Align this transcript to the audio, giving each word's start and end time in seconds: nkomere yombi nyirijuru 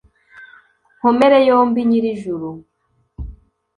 nkomere 0.97 1.37
yombi 1.47 1.81
nyirijuru 1.89 2.49